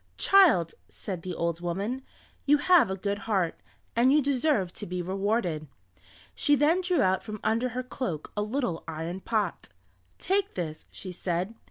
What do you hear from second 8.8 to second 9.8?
iron pot.